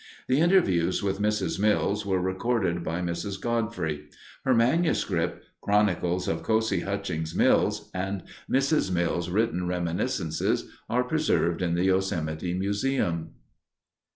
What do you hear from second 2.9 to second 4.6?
Mrs. Godfrey. Her